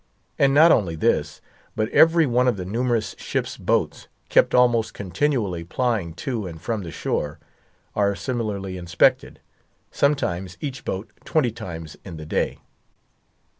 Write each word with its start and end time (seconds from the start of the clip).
And 0.39 0.51
not 0.51 0.71
only 0.71 0.95
this, 0.95 1.41
but 1.75 1.87
every 1.89 2.25
one 2.25 2.47
of 2.47 2.57
the 2.57 2.65
numerous 2.65 3.13
ship's 3.19 3.55
boats—kept 3.55 4.55
almost 4.55 4.95
continually 4.95 5.63
plying 5.63 6.15
to 6.15 6.47
and 6.47 6.59
from 6.59 6.81
the 6.81 6.89
shore—are 6.89 8.15
similarly 8.15 8.77
inspected, 8.77 9.41
sometimes 9.91 10.57
each 10.59 10.85
boat 10.85 11.11
twenty 11.23 11.51
times 11.51 11.97
in 12.03 12.17
the 12.17 12.25
day. 12.25 12.57